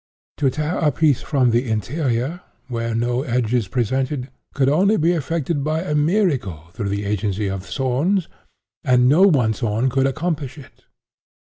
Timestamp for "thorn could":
9.53-10.07